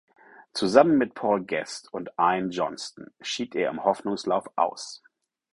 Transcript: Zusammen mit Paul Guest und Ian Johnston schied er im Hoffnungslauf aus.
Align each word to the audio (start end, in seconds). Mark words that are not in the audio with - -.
Zusammen 0.53 0.97
mit 0.97 1.13
Paul 1.13 1.45
Guest 1.45 1.93
und 1.93 2.09
Ian 2.17 2.49
Johnston 2.49 3.11
schied 3.21 3.53
er 3.55 3.69
im 3.69 3.83
Hoffnungslauf 3.83 4.45
aus. 4.55 5.03